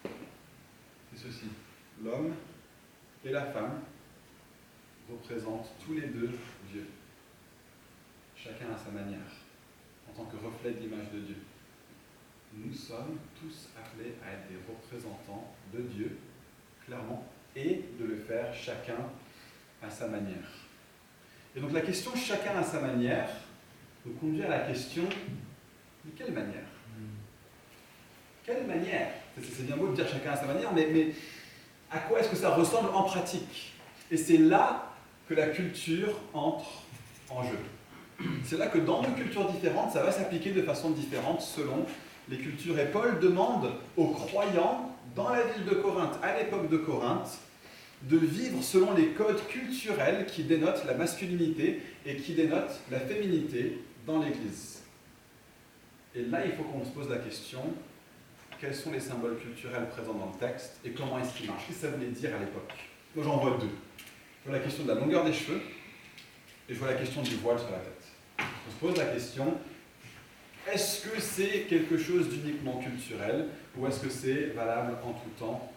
[0.04, 1.46] c'est ceci.
[2.04, 2.34] L'homme
[3.24, 3.80] et la femme
[5.10, 6.32] représentent tous les deux
[6.72, 6.86] Dieu,
[8.44, 9.20] chacun à sa manière,
[10.10, 11.38] en tant que reflet de l'image de Dieu.
[12.54, 16.18] Nous sommes tous appelés à être des représentants de Dieu,
[16.86, 17.26] clairement,
[17.56, 18.98] et de le faire chacun
[19.82, 20.50] à sa manière.
[21.56, 23.30] Et donc la question chacun à sa manière
[24.06, 26.68] nous conduit à la question de quelle manière?
[28.44, 29.12] Quelle manière?
[29.38, 31.14] C'est bien beau de dire chacun à sa manière, mais, mais
[31.92, 33.74] à quoi est-ce que ça ressemble en pratique?
[34.10, 34.94] Et c'est là
[35.30, 36.84] que la culture entre
[37.30, 37.60] en jeu.
[38.44, 41.86] C'est là que dans deux cultures différentes, ça va s'appliquer de façon différente selon
[42.30, 42.78] les cultures.
[42.80, 47.40] Et Paul demande aux croyants dans la ville de Corinthe, à l'époque de Corinthe,
[48.04, 53.84] de vivre selon les codes culturels qui dénotent la masculinité et qui dénotent la féminité
[54.08, 54.82] dans l'Église.
[56.16, 57.62] Et là, il faut qu'on se pose la question,
[58.60, 61.68] quels sont les symboles culturels présents dans le texte et comment est-ce qu'ils marchent?
[61.68, 62.74] Qu'est-ce que ça voulait dire à l'époque?
[63.16, 63.70] Moi, j'en vois deux.
[64.44, 65.62] Je vois la question de la longueur des cheveux
[66.70, 68.01] et je vois la question du voile sur la tête.
[68.68, 69.58] On se pose la question,
[70.72, 75.72] est-ce que c'est quelque chose d'uniquement culturel ou est-ce que c'est valable en tout temps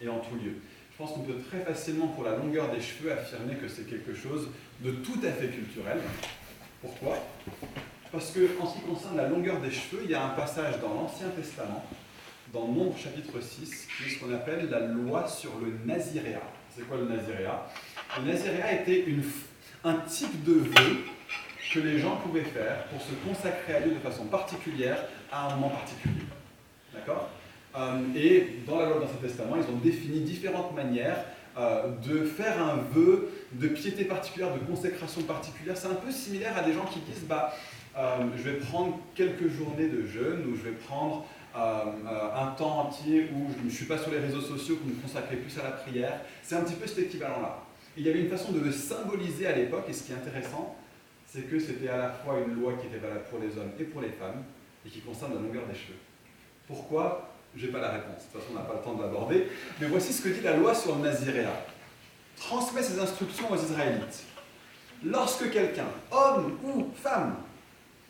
[0.00, 0.54] et en tout lieu?
[0.92, 4.14] Je pense qu'on peut très facilement, pour la longueur des cheveux, affirmer que c'est quelque
[4.14, 4.48] chose
[4.80, 5.98] de tout à fait culturel.
[6.80, 7.18] Pourquoi?
[8.12, 10.78] Parce que en ce qui concerne la longueur des cheveux, il y a un passage
[10.80, 11.84] dans l'Ancien Testament,
[12.52, 16.42] dans Nombre chapitre 6, qui est ce qu'on appelle la loi sur le naziréat.
[16.76, 17.66] C'est quoi le naziréat
[18.18, 19.22] Le naziréat était une,
[19.84, 20.98] un type de vœu
[21.72, 24.98] que les gens pouvaient faire pour se consacrer à Dieu de façon particulière
[25.30, 26.26] à un moment particulier.
[26.92, 27.30] D'accord
[27.76, 31.24] euh, Et dans la loi de l'Ancien Testament, ils ont défini différentes manières
[31.56, 35.76] euh, de faire un vœu de piété particulière, de consécration particulière.
[35.76, 37.54] C'est un peu similaire à des gens qui disent bah,
[37.96, 43.28] euh, je vais prendre quelques journées de jeûne ou je vais prendre un temps entier
[43.34, 45.72] où je ne suis pas sur les réseaux sociaux, pour me consacrer plus à la
[45.72, 46.18] prière.
[46.42, 47.58] C'est un petit peu cet équivalent-là.
[47.94, 50.74] Il y avait une façon de le symboliser à l'époque, et ce qui est intéressant,
[51.32, 53.84] c'est que c'était à la fois une loi qui était valable pour les hommes et
[53.84, 54.44] pour les femmes,
[54.84, 55.98] et qui concerne la longueur des cheveux.
[56.66, 57.30] Pourquoi?
[57.56, 59.48] Je n'ai pas la réponse, de toute façon on n'a pas le temps de l'aborder,
[59.80, 61.64] mais voici ce que dit la loi sur le naziréat.
[62.36, 64.24] Transmet ses instructions aux Israélites.
[65.04, 67.36] Lorsque quelqu'un, homme ou femme,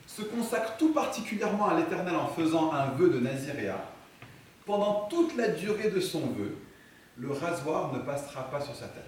[0.07, 3.85] se consacre tout particulièrement à l'Éternel en faisant un vœu de naziréat,
[4.67, 6.57] pendant toute la durée de son vœu,
[7.17, 9.03] le rasoir ne passera pas sur sa tête.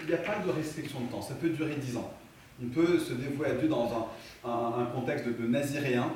[0.00, 2.12] Il n'y a pas de restriction de temps, ça peut durer dix ans.
[2.62, 4.08] On peut se dévouer à Dieu dans
[4.44, 6.10] un, contexte de, naziréen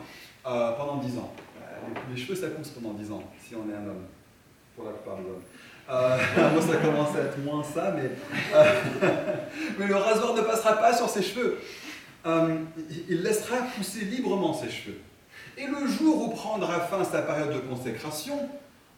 [0.46, 1.32] euh, pendant 10 ans.
[1.60, 4.04] Euh, les, cheveux, ça pousse pendant 10 ans, si on est un homme,
[4.74, 5.42] pour la plupart des hommes.
[5.90, 8.10] Euh, moi, ça commence à être moins ça, mais,
[9.78, 11.58] mais le rasoir ne passera pas sur ses cheveux.
[12.24, 15.00] il laissera pousser librement ses cheveux.
[15.58, 18.48] Et le jour où prendra fin sa période de consécration,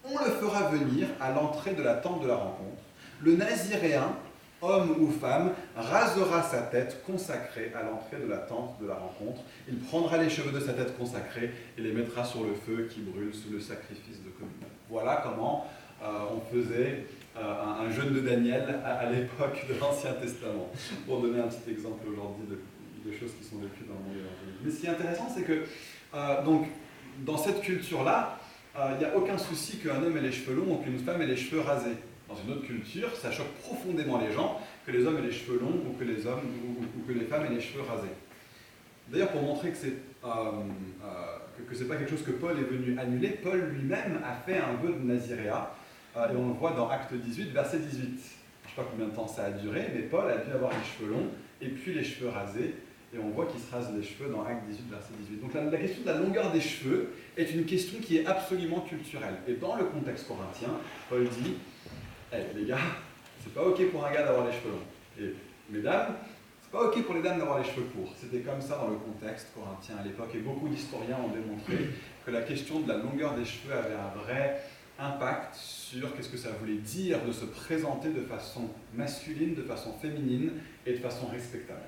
[0.05, 2.81] on le fera venir à l'entrée de la tente de la rencontre.
[3.21, 4.15] Le naziréen
[4.63, 9.41] homme ou femme, rasera sa tête consacrée à l'entrée de la tente de la rencontre.
[9.67, 13.01] Il prendra les cheveux de sa tête consacrée et les mettra sur le feu qui
[13.01, 14.67] brûle sous le sacrifice de communion.
[14.89, 15.67] Voilà comment
[16.01, 17.05] euh, on faisait
[17.37, 20.69] euh, un, jeûne de Daniel à, l'époque de l'Ancien Testament,
[21.05, 24.27] pour donner un petit exemple aujourd'hui de, choses qui sont vécues dans le monde.
[24.63, 25.63] Mais ce qui est intéressant, c'est que
[26.13, 26.67] euh, donc,
[27.19, 28.39] dans cette culture-là,
[28.75, 31.27] il n'y a aucun souci qu'un homme ait les cheveux longs ou qu'une femme ait
[31.27, 31.95] les cheveux rasés.
[32.27, 35.59] Dans une autre culture, ça choque profondément les gens que les hommes aient les cheveux
[35.59, 36.41] longs ou que les, hommes,
[36.79, 38.13] ou, que les femmes aient les cheveux rasés.
[39.09, 40.29] D'ailleurs, pour montrer que c'est euh,
[41.03, 44.73] euh, que, pas quelque chose que Paul est venu annuler, Paul lui-même a fait un
[44.81, 45.75] vœu de naziréat,
[46.15, 47.99] euh, et on le voit dans Acte 18, verset 18.
[47.99, 48.21] Je ne sais
[48.75, 51.27] pas combien de temps ça a duré, mais Paul a dû avoir les cheveux longs
[51.61, 52.75] et puis les cheveux rasés,
[53.13, 55.41] et on voit qu'il se rase les cheveux dans Acte 18, verset 18.
[55.41, 58.79] Donc la, la, question de la longueur des cheveux est une question qui est absolument
[58.81, 59.35] culturelle.
[59.47, 60.69] Et dans le contexte corinthien,
[61.09, 61.55] Paul dit
[62.33, 62.79] hey, les gars,
[63.43, 65.23] c'est pas ok pour un gars d'avoir les cheveux longs.
[65.23, 65.35] Et
[65.69, 66.15] mesdames,
[66.61, 68.13] c'est pas ok pour les dames d'avoir les cheveux courts.
[68.19, 71.89] C'était comme ça dans le contexte corinthien à l'époque, et beaucoup d'historiens ont démontré
[72.25, 74.61] que la question de la longueur des cheveux avait un vrai
[74.97, 79.93] impact sur qu'est-ce que ça voulait dire de se présenter de façon masculine, de façon
[79.99, 80.53] féminine
[80.85, 81.81] et de façon respectable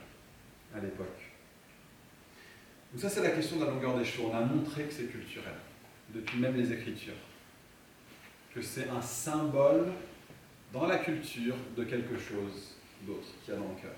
[0.75, 1.08] à l'époque.
[2.91, 4.27] Donc ça c'est la question de la longueur des cheveux.
[4.31, 5.53] On a montré que c'est culturel,
[6.13, 7.13] depuis même les Écritures,
[8.53, 9.91] que c'est un symbole
[10.75, 13.95] dans la culture de quelque chose d'autre qu'il y a dans le cœur.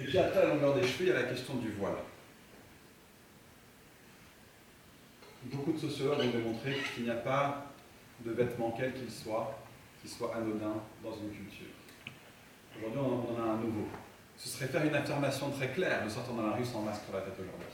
[0.00, 1.98] Et puis après la longueur des cheveux, il y a la question du voile.
[5.44, 7.66] Beaucoup de sociologues ont démontré qu'il n'y a pas
[8.24, 9.62] de vêtement, quel qu'il soit,
[10.02, 11.66] qui soit anodin dans une culture.
[12.78, 13.86] Aujourd'hui, on en a un nouveau.
[14.36, 17.14] Ce serait faire une affirmation très claire de sortir dans la rue sans masque sur
[17.14, 17.68] la tête aujourd'hui.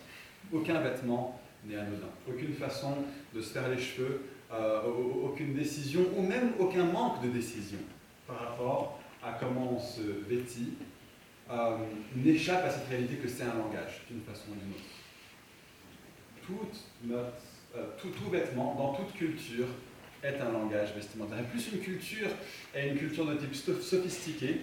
[0.52, 2.10] Aucun vêtement n'est anodin.
[2.28, 2.96] Aucune façon
[3.32, 4.82] de se faire les cheveux, euh,
[5.24, 7.78] aucune décision ou même aucun manque de décision
[8.26, 10.74] par rapport à comment on se vêtit
[11.50, 11.76] euh,
[12.16, 14.72] n'échappe à cette réalité que c'est un langage d'une façon ou d'une
[17.14, 17.28] autre.
[17.76, 19.66] Euh, tout, tout, vêtement, dans toute culture,
[20.22, 21.40] est un langage vestimentaire.
[21.40, 22.28] Et plus une culture
[22.74, 24.60] est une culture de type sophistiqué,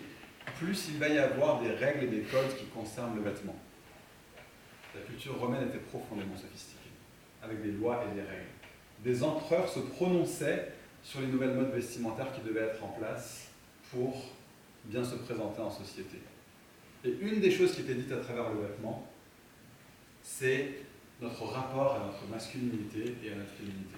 [0.57, 3.55] plus il va y avoir des règles et des codes qui concernent le vêtement.
[4.95, 6.89] La culture romaine était profondément sophistiquée,
[7.43, 8.50] avec des lois et des règles
[9.03, 13.49] des empereurs se prononçaient sur les nouvelles modes vestimentaires qui devaient être en place
[13.91, 14.15] pour
[14.85, 16.19] bien se présenter en société.
[17.03, 19.07] Et une des choses qui était dite à travers le vêtement,
[20.21, 20.69] c'est
[21.21, 23.95] notre rapport à notre masculinité et à notre féminité.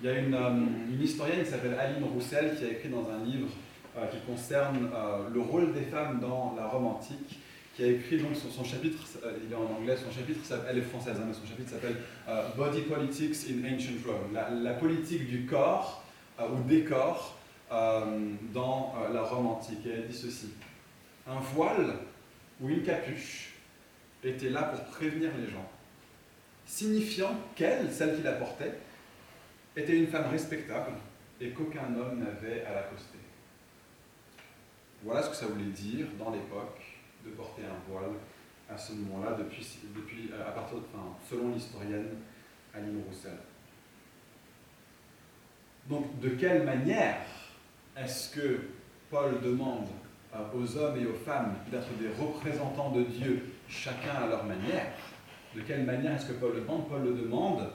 [0.00, 3.24] Il y a une, euh, historienne qui s'appelle Aline Roussel qui a écrit dans un
[3.24, 3.48] livre
[3.96, 7.40] euh, qui concerne euh, le rôle des femmes dans la Rome antique
[7.78, 10.82] qui a écrit donc son, chapitre, euh, il est en anglais, son chapitre, elle est
[10.82, 11.94] française, hein, mais son chapitre s'appelle
[12.26, 16.02] euh, Body Politics in Ancient Rome, la, politique du corps
[16.40, 17.38] euh, ou des corps
[17.70, 19.86] dans la Rome antique.
[19.86, 20.48] Et elle dit ceci
[21.28, 21.98] un voile
[22.60, 23.54] ou une capuche
[24.24, 25.70] était là pour prévenir les gens,
[26.66, 28.74] signifiant qu'elle, celle qui la portait,
[29.76, 30.94] était une femme respectable
[31.40, 33.18] et qu'aucun homme n'avait à l'accoster.
[35.04, 36.87] Voilà ce que ça voulait dire dans l'époque
[37.24, 38.12] de porter un voile
[38.70, 42.08] à ce moment-là, depuis, depuis, euh, à partir enfin, selon l'historienne
[42.74, 43.38] Aline Roussel.
[45.88, 47.20] Donc, de quelle manière
[47.96, 48.60] est-ce que
[49.10, 49.88] Paul demande
[50.34, 54.92] euh, aux hommes et aux femmes d'être des représentants de Dieu, chacun à leur manière?
[55.54, 56.88] De quelle manière est-ce que Paul le demande?
[56.88, 57.70] Paul le demande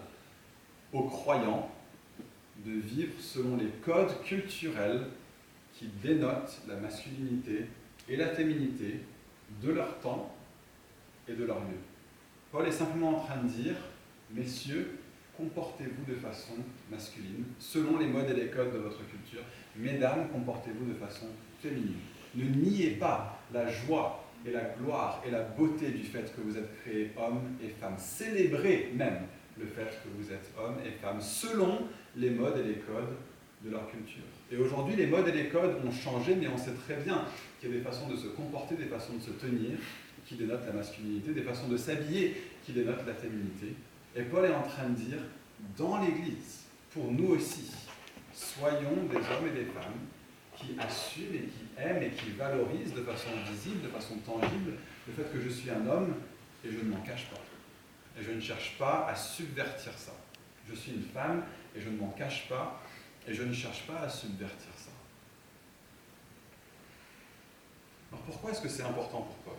[0.92, 1.70] aux croyants
[2.64, 5.08] de vivre selon les codes culturels
[5.74, 7.66] qui dénotent la masculinité
[8.08, 9.02] et la féminité
[9.62, 10.36] de leur temps
[11.28, 11.80] et de leur lieu.
[12.52, 13.76] Paul est simplement en train de dire,
[14.32, 15.00] messieurs,
[15.38, 16.54] comportez-vous de façon
[16.92, 19.42] masculine, selon les modes et les codes de votre culture.
[19.76, 21.28] Mesdames, comportez-vous de façon
[21.62, 22.00] féminine.
[22.36, 26.58] Ne niez pas la joie et la gloire et la beauté du fait que vous
[26.58, 27.98] êtes créés hommes et femmes.
[27.98, 29.22] Célébrez même
[29.58, 33.16] le fait que vous êtes hommes et femmes selon les modes et les codes
[33.64, 34.24] de leur culture.
[34.54, 37.26] Et aujourd'hui, les modes et les codes ont changé, mais on sait très bien
[37.60, 39.80] qu'il y a des façons de se comporter, des façons de se tenir
[40.28, 43.74] qui dénotent la masculinité, des façons de s'habiller qui dénotent la féminité.
[44.16, 45.18] Et Paul est en train de dire,
[45.76, 47.72] dans l'Église, pour nous aussi,
[48.32, 50.00] soyons des hommes et des femmes
[50.56, 54.74] qui assument et qui aiment et qui valorisent de façon visible, de façon tangible,
[55.08, 56.14] le fait que je suis un homme
[56.64, 57.42] et je ne m'en cache pas.
[58.20, 60.14] Et je ne cherche pas à subvertir ça.
[60.70, 61.42] Je suis une femme
[61.76, 62.80] et je ne m'en cache pas
[63.28, 64.92] et je ne cherche pas à subvertir ça.
[68.12, 69.58] Alors pourquoi est-ce que c'est important pour Paul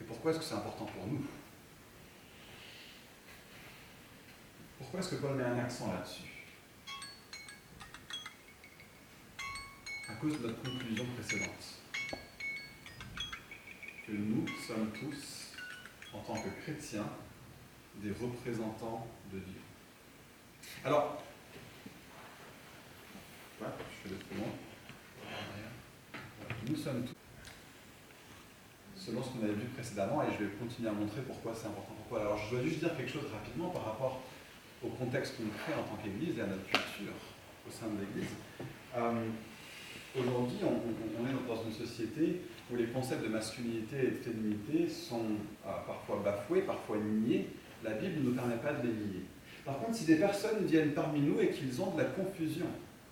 [0.00, 1.24] Et pourquoi est-ce que c'est important pour nous?
[4.78, 6.22] Pourquoi est-ce que Paul met un accent là-dessus?
[10.08, 11.74] À cause de notre conclusion précédente.
[14.06, 15.52] Que nous sommes tous,
[16.14, 17.08] en tant que chrétiens,
[17.96, 19.60] des représentants de Dieu.
[20.84, 21.22] Alors,
[26.68, 27.14] nous sommes tous.
[28.94, 31.94] selon ce qu'on avait vu précédemment, et je vais continuer à montrer pourquoi c'est important.
[31.96, 32.20] Pourquoi.
[32.20, 34.20] Alors je dois juste dire quelque chose rapidement par rapport
[34.84, 37.14] au contexte qu'on crée en tant qu'Église et à notre culture
[37.66, 38.34] au sein de l'Église.
[38.96, 39.26] Euh,
[40.18, 45.36] aujourd'hui, on, est dans une société où les concepts de masculinité et de féminité sont
[45.66, 47.48] euh, parfois bafoués, parfois niés.
[47.82, 49.24] La Bible ne nous permet pas de les nier.
[49.64, 52.66] Par contre, si des personnes viennent parmi nous et qu'ils ont de la confusion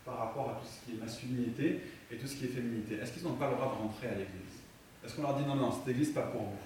[0.07, 3.13] par rapport à tout ce qui est masculinité et tout ce qui est féminité, est-ce
[3.13, 4.63] qu'ils n'ont pas le droit de rentrer à l'Église
[5.05, 6.59] Est-ce qu'on leur dit non, non, cette Église, pas pour vous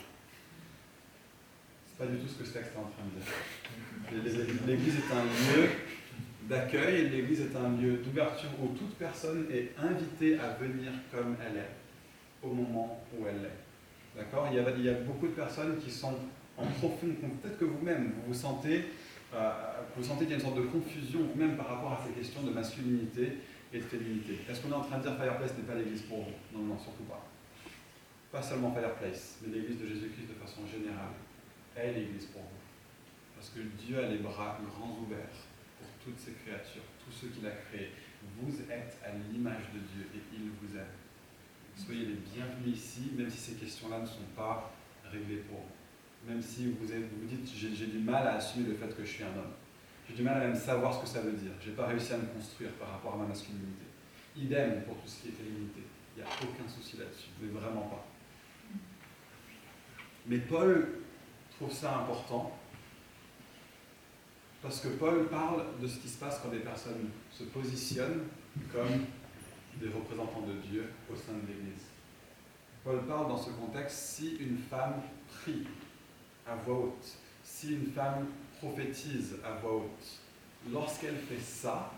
[1.88, 4.62] C'est pas du tout ce que ce texte est en train de dire.
[4.66, 5.68] L'Église est un lieu
[6.50, 11.59] d'accueil l'Église est un lieu d'ouverture où toute personne est invitée à venir comme elle
[11.59, 11.70] est
[12.42, 14.18] au moment où elle est.
[14.18, 14.48] D'accord?
[14.50, 16.14] Il, y a beaucoup de personnes qui sont
[16.59, 18.87] en profonde, peut-être que vous-même, vous vous sentez,
[19.32, 22.42] vous sentez qu'il y a une sorte de confusion vous-même par rapport à ces questions
[22.42, 23.38] de masculinité
[23.72, 24.40] et de féminité.
[24.48, 26.34] Est-ce qu'on est en train de dire Fireplace n'est pas l'église pour vous?
[26.52, 27.24] Non, non, surtout pas.
[28.32, 31.14] Pas seulement Fireplace, mais l'église de Jésus-Christ de façon générale
[31.76, 32.60] est l'église pour vous.
[33.36, 35.38] Parce que Dieu a les bras grands ouverts
[35.78, 37.92] pour toutes ses créatures, tous ceux qu'il a créés.
[38.36, 40.84] Vous êtes à l'image de Dieu et il vous aime.
[41.76, 44.72] Soyez les bienvenus ici, même si ces questions-là ne sont pas
[45.10, 45.79] réglées pour vous.
[46.26, 49.24] Même si vous vous, dites, j'ai du mal à assumer le fait que je suis
[49.24, 49.52] un homme.
[50.09, 51.52] J'ai du mal à même savoir ce que ça veut dire.
[51.61, 53.85] Je n'ai pas réussi à me construire par rapport à ma masculinité.
[54.37, 55.83] Idem pour tout ce qui est féminité.
[56.16, 58.06] Il n'y a aucun souci là-dessus, vraiment pas.
[60.26, 61.00] Mais Paul
[61.56, 62.56] trouve ça important
[64.62, 68.24] parce que Paul parle de ce qui se passe quand des personnes se positionnent
[68.72, 69.06] comme
[69.80, 71.87] des représentants de Dieu au sein de l'Église.
[72.85, 75.66] Paul parle dans ce contexte si une femme prie
[76.50, 78.26] à voix haute, si une femme
[78.58, 80.20] prophétise à voix haute,
[80.72, 81.92] lorsqu'elle fait ça,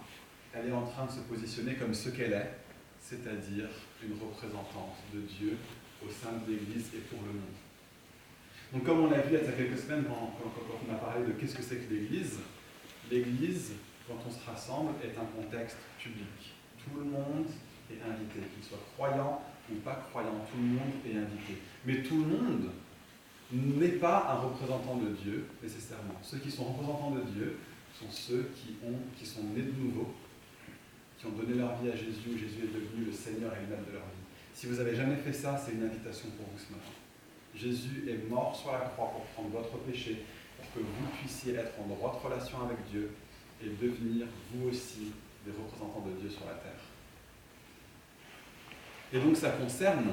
[0.53, 2.55] elle est en train de se positionner comme ce qu'elle est,
[3.01, 3.69] c'est-à-dire
[4.05, 5.57] une représentante de Dieu
[6.05, 7.59] au sein de l'Église et pour le monde.
[8.73, 11.27] Donc comme on l'a vu il y a quelques semaines quand, quand on a parlé
[11.27, 12.38] de qu'est-ce que c'est que l'Église,
[13.11, 13.73] l'Église,
[14.07, 16.55] quand on se rassemble, est un contexte public.
[16.85, 17.47] Tout le monde
[17.91, 21.62] est invité, qu'il soit croyant ou pas croyant, tout le monde est invité.
[21.87, 22.71] Mais tout le monde
[23.53, 26.15] n'est pas un représentant de Dieu, nécessairement.
[26.23, 27.59] Ceux qui sont représentants de Dieu
[27.99, 30.15] sont ceux qui, ont, qui sont nés de nouveau,
[31.19, 33.69] qui ont donné leur vie à Jésus, où Jésus est devenu le Seigneur et le
[33.69, 34.23] maître de leur vie.
[34.55, 36.93] Si vous n'avez jamais fait ça, c'est une invitation pour vous ce matin.
[37.55, 40.25] Jésus est mort sur la croix pour prendre votre péché,
[40.59, 43.11] pour que vous puissiez être en droite relation avec Dieu
[43.62, 45.12] et devenir vous aussi
[45.45, 46.81] des représentants de Dieu sur la terre.
[49.12, 50.12] Et donc ça concerne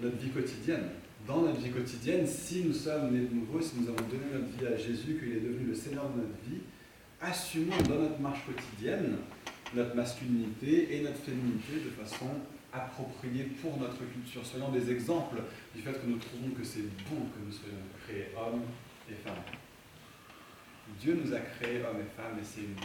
[0.00, 0.90] notre vie quotidienne.
[1.26, 4.58] Dans notre vie quotidienne, si nous sommes nés de nouveau, si nous avons donné notre
[4.58, 6.60] vie à Jésus, qu'il est devenu le Seigneur de notre vie,
[7.20, 9.18] assumons dans notre marche quotidienne
[9.74, 12.26] notre masculinité et notre féminité de façon
[12.72, 14.44] appropriée pour notre culture.
[14.44, 15.42] Soyons des exemples
[15.74, 18.62] du fait que nous trouvons que c'est bon que nous soyons créés hommes
[19.10, 19.42] et femmes.
[21.00, 22.76] Dieu nous a créés hommes et femmes et c'est une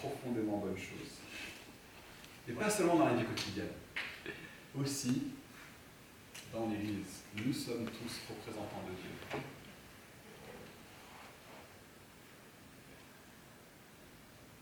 [0.00, 1.18] profondément bonne chose.
[2.48, 3.66] Et pas seulement dans la vie quotidienne,
[4.80, 5.22] aussi
[6.52, 7.22] dans l'Église.
[7.36, 9.40] Nous sommes tous représentants de Dieu.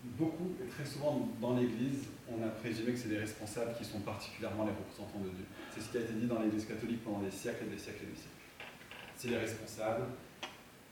[0.03, 3.99] Beaucoup et très souvent dans l'Église, on a présumé que c'est les responsables qui sont
[3.99, 5.45] particulièrement les représentants de Dieu.
[5.73, 8.03] C'est ce qui a été dit dans l'Église catholique pendant des siècles et des siècles
[8.03, 8.31] et des siècles.
[9.15, 10.05] C'est les responsables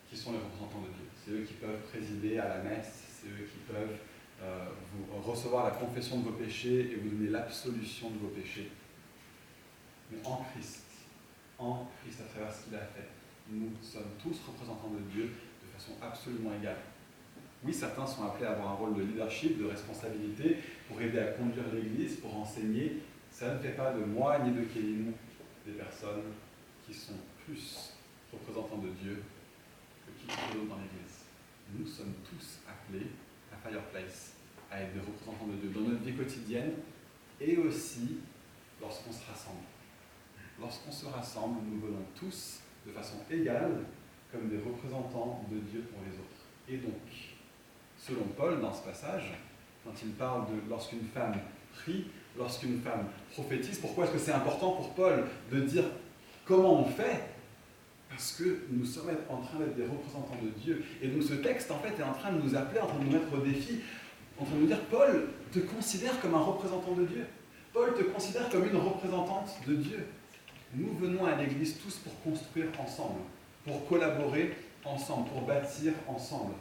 [0.10, 1.08] qui sont les représentants de Dieu.
[1.24, 3.98] C'est eux qui peuvent présider à la messe, c'est eux qui peuvent
[4.44, 8.70] euh, vous recevoir la confession de vos péchés et vous donner l'absolution de vos péchés.
[10.12, 10.85] Mais en Christ,
[11.58, 13.10] en Christ à travers ce qu'il a fait,
[13.50, 16.78] nous sommes tous représentants de Dieu de façon absolument égale.
[17.64, 21.32] Oui, certains sont appelés à avoir un rôle de leadership, de responsabilité, pour aider à
[21.34, 23.02] conduire l'Église, pour enseigner.
[23.32, 25.14] Ça ne fait pas de moi ni de Kéline
[25.66, 26.24] des personnes
[26.86, 27.94] qui sont plus
[28.32, 29.24] représentants de Dieu
[30.06, 31.26] que qui d'autre dans l'Église.
[31.78, 33.08] Nous sommes tous appelés
[33.66, 34.34] Fireplace,
[34.72, 36.74] à être des représentants de Dieu dans notre vie quotidienne
[37.42, 38.18] et aussi
[38.80, 39.66] lorsqu'on se rassemble.
[40.60, 43.84] Lorsqu'on se rassemble, nous venons tous de façon égale
[44.32, 46.46] comme des représentants de Dieu pour les autres.
[46.70, 47.02] Et donc,
[47.98, 49.34] selon Paul, dans ce passage,
[49.84, 51.36] quand il parle de lorsqu'une femme
[51.74, 55.84] prie, lorsqu'une femme prophétise, pourquoi est-ce que c'est important pour Paul de dire
[56.46, 57.22] comment on fait?
[58.10, 60.84] Parce que nous sommes en train d'être des représentants de Dieu.
[61.02, 63.04] Et donc ce texte, en fait, est en train de nous appeler, en train de
[63.04, 63.82] nous mettre au défi,
[64.40, 67.26] en train de nous dire, Paul te considère comme un représentant de Dieu.
[67.74, 70.06] Paul te considère comme une représentante de Dieu.
[70.76, 73.22] Nous venons à l'Église tous pour construire ensemble,
[73.64, 74.54] pour collaborer
[74.84, 76.54] ensemble, pour bâtir ensemble.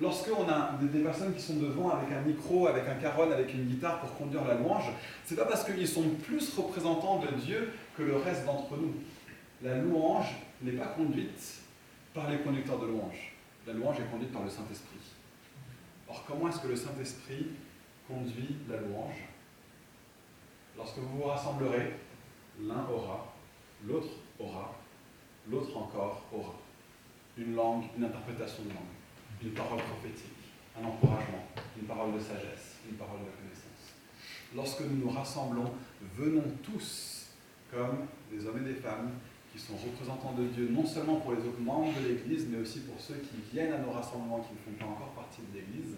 [0.00, 3.66] Lorsqu'on a des personnes qui sont devant avec un micro, avec un caron, avec une
[3.66, 4.90] guitare pour conduire la louange,
[5.24, 8.94] c'est pas parce qu'ils sont plus représentants de Dieu que le reste d'entre nous.
[9.62, 11.60] la louange n'est pas conduite
[12.14, 13.34] par les conducteurs de louange.
[13.66, 14.98] La louange est conduite par le Saint-Esprit.
[16.08, 17.48] Or, comment est-ce que le Saint-Esprit
[18.08, 19.28] conduit la louange?
[20.76, 21.92] Lorsque vous vous rassemblerez,
[22.62, 23.29] l'un aura,
[23.86, 24.08] l'autre
[24.38, 24.74] aura,
[25.48, 26.54] l'autre encore aura.
[27.36, 30.36] Une langue, une interprétation de langue, une parole prophétique,
[30.78, 31.46] un encouragement,
[31.80, 33.94] une parole de sagesse, une parole de connaissance.
[34.54, 35.72] Lorsque nous nous rassemblons,
[36.16, 37.28] venons tous
[37.70, 39.10] comme des hommes et des femmes
[39.52, 42.80] qui sont représentants de Dieu, non seulement pour les autres membres de l'Église, mais aussi
[42.80, 45.96] pour ceux qui viennent à nos rassemblements, qui ne font pas encore partie de l'Église,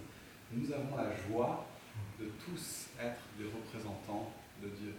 [0.52, 1.66] nous avons la joie
[2.20, 4.30] de tous être des représentants
[4.62, 4.94] de Dieu.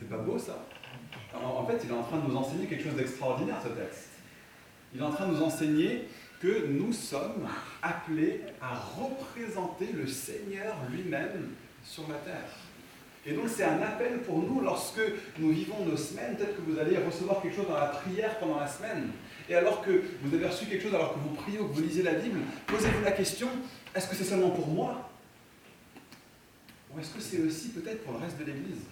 [0.00, 0.64] C'est pas beau ça
[1.34, 4.08] En fait, il est en train de nous enseigner quelque chose d'extraordinaire, ce texte.
[4.94, 6.08] Il est en train de nous enseigner
[6.40, 7.46] que nous sommes
[7.82, 11.50] appelés à représenter le Seigneur lui-même
[11.84, 12.48] sur la terre.
[13.26, 15.02] Et donc c'est un appel pour nous lorsque
[15.38, 16.36] nous vivons nos semaines.
[16.36, 19.10] Peut-être que vous allez recevoir quelque chose dans la prière pendant la semaine.
[19.50, 21.82] Et alors que vous avez reçu quelque chose, alors que vous priez ou que vous
[21.82, 23.48] lisez la Bible, posez-vous la question,
[23.94, 25.10] est-ce que c'est seulement pour moi?
[26.94, 28.86] Ou est-ce que c'est aussi peut-être pour le reste de l'Église?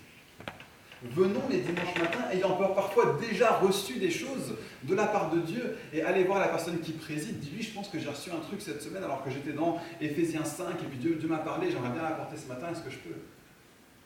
[1.03, 5.77] Venons les dimanches matins ayant parfois déjà reçu des choses de la part de Dieu
[5.93, 7.39] et allez voir la personne qui préside.
[7.39, 10.45] Dis-lui, je pense que j'ai reçu un truc cette semaine alors que j'étais dans Éphésiens
[10.45, 12.99] 5 et puis Dieu, Dieu m'a parlé, j'aimerais bien l'apporter ce matin, est-ce que je
[12.99, 13.15] peux?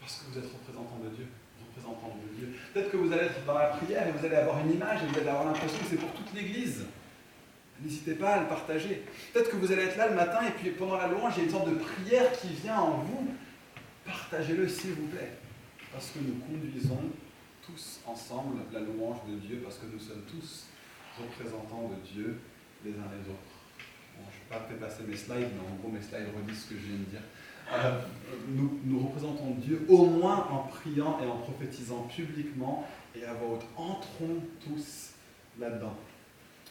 [0.01, 1.27] Parce que vous êtes représentant de Dieu.
[1.67, 2.55] Représentant de Dieu.
[2.75, 5.07] Peut-être que vous allez être dans la prière et vous allez avoir une image et
[5.07, 6.85] vous allez avoir l'impression que c'est pour toute l'Église.
[7.81, 9.03] N'hésitez pas à le partager.
[9.33, 11.43] Peut-être que vous allez être là le matin et puis pendant la louange, il y
[11.43, 13.29] a une sorte de prière qui vient en vous.
[14.05, 15.33] Partagez-le s'il vous plaît
[15.93, 17.01] parce que nous conduisons
[17.65, 20.67] tous ensemble la louange de Dieu, parce que nous sommes tous
[21.19, 22.39] représentants de Dieu
[22.85, 23.53] les uns les autres.
[24.17, 26.81] je ne vais pas passer mes slides, mais en gros mes slides redisent ce que
[26.81, 27.23] je viens de dire.
[27.73, 28.01] Euh,
[28.49, 33.55] nous, nous, représentons Dieu au moins en priant et en prophétisant publiquement et à voix
[33.55, 33.65] haute.
[33.77, 35.11] Entrons tous
[35.61, 35.97] là-dedans.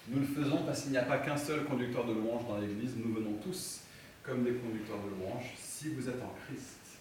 [0.10, 2.96] Nous le faisons parce qu'il n'y a pas qu'un seul conducteur de louange dans l'Église.
[2.98, 3.82] Nous venons tous
[4.24, 5.46] comme des conducteurs de louange.
[5.58, 7.00] Si vous êtes en Christ,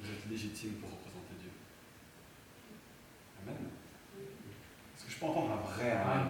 [0.00, 0.90] vous êtes légitime pour
[3.48, 6.28] est-ce que je peux entendre un vrai Amen?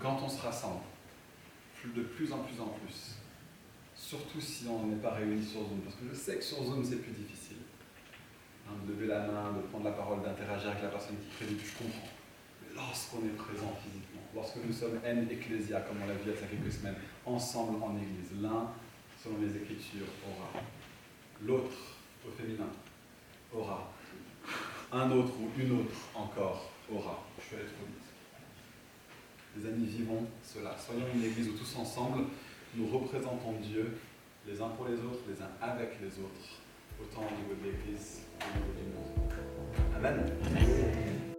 [0.00, 0.82] Quand on se rassemble,
[1.94, 3.16] de plus en plus en plus,
[3.94, 6.84] surtout si on n'est pas réunis sur Zoom, parce que je sais que sur Zoom
[6.84, 7.58] c'est plus difficile,
[8.68, 11.58] hein, de lever la main, de prendre la parole, d'interagir avec la personne qui prédit,
[11.58, 12.08] je comprends.
[12.62, 16.30] Mais lorsqu'on est présent physiquement, lorsque nous sommes en ecclésia, comme on l'a vu il
[16.32, 16.96] y a quelques semaines,
[17.26, 18.70] ensemble en église, l'un
[19.24, 20.50] selon les Écritures, aura.
[21.42, 21.76] L'autre,
[22.26, 22.68] au féminin,
[23.54, 23.90] aura.
[24.92, 27.24] Un autre ou une autre encore aura.
[27.38, 28.04] Je suis allé trop vite.
[29.56, 30.76] Les amis, vivons cela.
[30.78, 32.24] Soyons une église où tous ensemble,
[32.74, 33.96] nous représentons Dieu
[34.46, 36.60] les uns pour les autres, les uns avec les autres,
[37.00, 39.32] autant au niveau de l'église qu'au niveau du monde.
[39.96, 41.33] Amen.